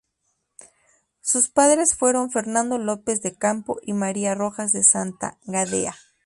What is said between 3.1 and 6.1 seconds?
de Campo y María Rojas de Santa Gadea.